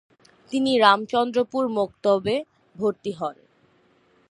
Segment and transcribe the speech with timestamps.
[0.51, 2.37] তিনি রামচন্দ্রপুর মক্তব-এ
[2.75, 3.35] ভর্তি হন।